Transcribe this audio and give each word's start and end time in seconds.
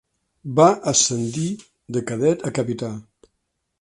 Va 0.59 0.65
ascendir 0.91 1.45
de 1.97 2.03
cadet 2.13 2.47
a 2.51 2.53
capità. 2.61 2.91